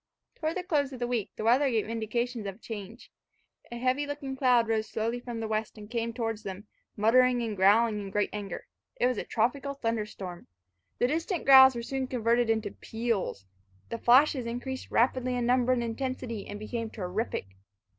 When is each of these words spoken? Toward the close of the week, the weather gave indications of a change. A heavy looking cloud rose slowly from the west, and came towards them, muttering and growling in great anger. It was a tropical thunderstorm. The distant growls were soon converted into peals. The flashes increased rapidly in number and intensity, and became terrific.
Toward 0.33 0.57
the 0.57 0.63
close 0.63 0.91
of 0.91 0.97
the 0.97 1.05
week, 1.05 1.29
the 1.35 1.43
weather 1.43 1.69
gave 1.69 1.87
indications 1.87 2.47
of 2.47 2.55
a 2.55 2.57
change. 2.57 3.11
A 3.71 3.77
heavy 3.77 4.07
looking 4.07 4.35
cloud 4.35 4.67
rose 4.67 4.87
slowly 4.87 5.19
from 5.19 5.39
the 5.39 5.47
west, 5.47 5.77
and 5.77 5.91
came 5.91 6.11
towards 6.11 6.41
them, 6.41 6.65
muttering 6.97 7.43
and 7.43 7.55
growling 7.55 7.99
in 8.01 8.09
great 8.09 8.31
anger. 8.33 8.65
It 8.95 9.05
was 9.05 9.19
a 9.19 9.23
tropical 9.23 9.75
thunderstorm. 9.75 10.47
The 10.97 11.05
distant 11.05 11.45
growls 11.45 11.75
were 11.75 11.83
soon 11.83 12.07
converted 12.07 12.49
into 12.49 12.71
peals. 12.71 13.45
The 13.89 13.99
flashes 13.99 14.47
increased 14.47 14.89
rapidly 14.89 15.35
in 15.35 15.45
number 15.45 15.71
and 15.71 15.83
intensity, 15.83 16.47
and 16.47 16.57
became 16.57 16.89
terrific. 16.89 17.49